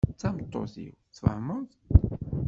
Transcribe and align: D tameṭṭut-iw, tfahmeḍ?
D 0.13 0.15
tameṭṭut-iw, 0.21 0.95
tfahmeḍ? 1.15 1.69